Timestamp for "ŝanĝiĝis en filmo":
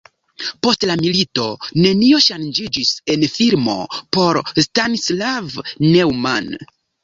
2.29-3.77